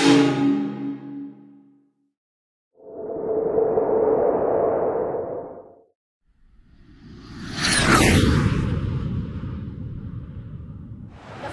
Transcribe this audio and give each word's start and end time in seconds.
The 0.00 0.06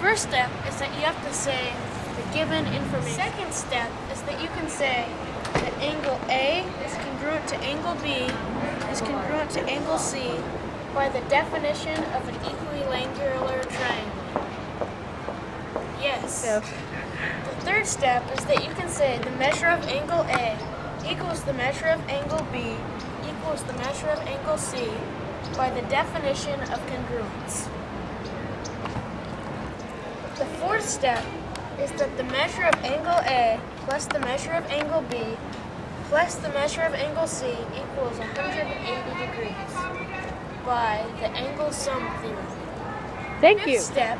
first 0.00 0.22
step 0.22 0.50
is 0.68 0.78
that 0.78 0.94
you 0.94 1.00
have 1.02 1.18
to 1.26 1.34
say 1.34 1.72
the 2.14 2.22
given 2.32 2.64
information. 2.66 3.12
Second 3.12 3.52
step 3.52 3.90
is 4.12 4.22
that 4.22 4.40
you 4.40 4.46
can 4.50 4.68
say 4.68 5.08
that 5.54 5.72
angle 5.80 6.20
A 6.28 6.62
is 6.86 6.94
congruent 6.94 7.48
to 7.48 7.56
angle 7.56 7.96
B 7.96 8.30
is 8.92 9.00
congruent 9.00 9.50
to 9.50 9.62
angle 9.64 9.98
C 9.98 10.30
by 10.94 11.08
the 11.08 11.20
definition 11.22 11.98
of 12.14 12.28
an 12.28 12.36
equilateral 12.36 13.64
triangle. 13.64 14.17
Yes. 16.22 16.42
The 16.42 17.64
third 17.64 17.86
step 17.86 18.22
is 18.36 18.44
that 18.46 18.64
you 18.64 18.72
can 18.74 18.88
say 18.88 19.18
the 19.18 19.30
measure 19.32 19.66
of 19.66 19.86
angle 19.88 20.22
A 20.28 20.56
equals 21.08 21.42
the 21.44 21.52
measure 21.52 21.86
of 21.86 22.00
angle 22.08 22.46
B 22.52 22.76
equals 23.28 23.62
the 23.64 23.72
measure 23.74 24.08
of 24.08 24.18
angle 24.20 24.58
C 24.58 24.88
by 25.56 25.70
the 25.70 25.82
definition 25.88 26.60
of 26.60 26.80
congruence. 26.86 27.68
The 30.38 30.44
fourth 30.60 30.88
step 30.88 31.24
is 31.80 31.90
that 31.92 32.16
the 32.16 32.24
measure 32.24 32.64
of 32.64 32.74
angle 32.84 33.20
A 33.24 33.60
plus 33.86 34.06
the 34.06 34.20
measure 34.20 34.52
of 34.52 34.64
angle 34.66 35.02
B 35.02 35.36
plus 36.08 36.36
the 36.36 36.48
measure 36.50 36.82
of 36.82 36.94
angle 36.94 37.26
C 37.26 37.46
equals 37.74 38.18
180 38.18 39.26
degrees 39.26 39.74
by 40.64 41.04
the 41.20 41.28
angle 41.28 41.72
sum 41.72 42.02
theorem. 42.20 42.46
Thank 43.40 43.60
Fifth 43.60 43.68
you. 43.68 43.80
step 43.80 44.18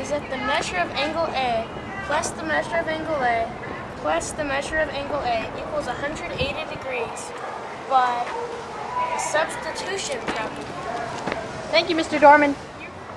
is 0.00 0.10
that 0.10 0.30
the 0.30 0.36
measure 0.36 0.76
of 0.76 0.90
angle 0.92 1.26
A 1.34 1.66
plus 2.06 2.30
the 2.30 2.44
measure 2.44 2.76
of 2.76 2.86
angle 2.86 3.16
A 3.16 3.50
plus 3.96 4.30
the 4.32 4.44
measure 4.44 4.78
of 4.78 4.88
angle 4.90 5.20
A 5.20 5.50
equals 5.58 5.86
180 5.86 6.38
degrees 6.72 7.32
by 7.90 8.24
the 9.12 9.18
substitution 9.18 10.20
property. 10.20 10.62
Thank 11.70 11.90
you, 11.90 11.96
Mr. 11.96 12.20
Dorman. 12.20 12.54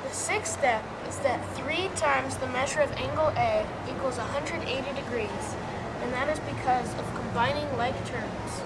The 0.08 0.16
sixth 0.16 0.58
step 0.58 0.84
is 1.08 1.18
that 1.20 1.40
3 1.56 1.90
times 1.96 2.38
the 2.38 2.48
measure 2.48 2.82
of 2.82 2.92
angle 2.94 3.32
A 3.38 3.66
equals 3.88 4.18
180 4.18 4.66
degrees, 5.00 5.56
and 6.02 6.12
that 6.14 6.30
is 6.30 6.40
because 6.40 6.92
of 6.96 7.06
combining 7.16 7.70
like 7.78 7.96
terms. 8.08 8.62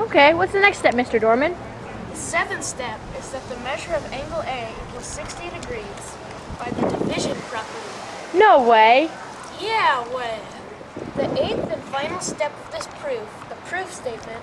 Okay, 0.00 0.32
what's 0.32 0.52
the 0.52 0.60
next 0.60 0.78
step, 0.78 0.94
Mr. 0.94 1.20
Dorman? 1.20 1.54
The 2.10 2.16
seventh 2.16 2.64
step 2.64 2.98
is 3.18 3.30
that 3.32 3.46
the 3.50 3.56
measure 3.58 3.92
of 3.92 4.12
angle 4.12 4.40
A 4.40 4.72
equals 4.88 5.04
60 5.06 5.50
degrees 5.50 6.16
by 6.58 6.70
the 6.70 6.88
division 6.96 7.36
property. 7.50 8.38
No 8.38 8.68
way. 8.68 9.10
Yeah, 9.60 10.06
way. 10.14 10.40
The 11.16 11.30
eighth 11.42 11.70
and 11.70 11.82
final 11.84 12.20
step 12.20 12.52
of 12.64 12.72
this 12.72 12.86
proof, 12.98 13.28
the 13.48 13.54
proof 13.66 13.92
statement, 13.92 14.42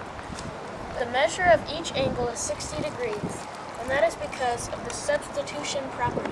the 1.00 1.06
measure 1.08 1.44
of 1.44 1.62
each 1.70 1.94
angle 1.94 2.28
is 2.28 2.40
60 2.40 2.82
degrees, 2.84 3.38
and 3.80 3.90
that 3.90 4.04
is 4.04 4.16
because 4.16 4.70
of 4.70 4.84
the 4.86 4.94
substitution 4.94 5.84
property. 5.92 6.32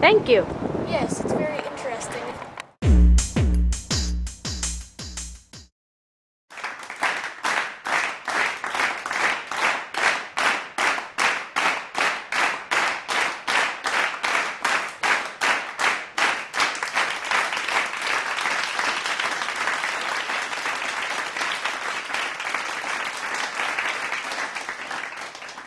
Thank 0.00 0.28
you. 0.28 0.46
Yes, 0.88 1.20
it's 1.20 1.32
very 1.32 1.58
interesting. 1.58 2.22